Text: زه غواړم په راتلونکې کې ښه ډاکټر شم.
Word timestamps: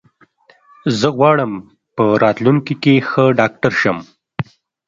زه 0.99 1.07
غواړم 1.17 1.51
په 1.95 2.03
راتلونکې 2.23 2.73
کې 2.83 2.93
ښه 3.09 3.23
ډاکټر 3.39 3.73
شم. 3.81 3.97